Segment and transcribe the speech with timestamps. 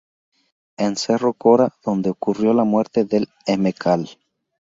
[0.77, 4.09] En Cerro Corá, donde ocurrió la muerte del Mcal.